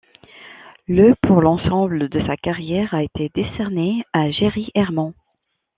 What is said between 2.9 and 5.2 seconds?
a été décerné à Jerry Herman.